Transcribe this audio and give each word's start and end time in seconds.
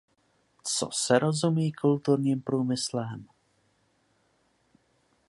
Co 0.63 0.89
se 0.91 1.19
rozumí 1.19 1.71
kulturním 1.73 2.41
průmyslem? 2.41 3.25